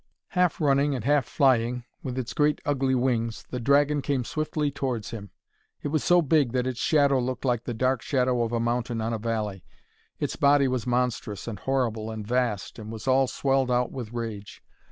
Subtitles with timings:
[0.29, 5.11] Half running and half flying, with its great ugly wings, the dragon came swiftly towards
[5.11, 5.29] him.
[5.83, 8.99] It was so big that its shadow looked like the dark shadow of a mountain
[8.99, 9.63] on a valley.
[10.17, 14.63] Its body was monstrous and horrible and vast, and was all swelled out with rage.